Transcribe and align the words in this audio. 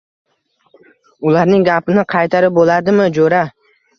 Ularning 1.31 1.67
gapini 1.69 2.05
qaytarib 2.13 2.57
bo‘ladimi, 2.57 3.09
jo‘ra? 3.19 3.43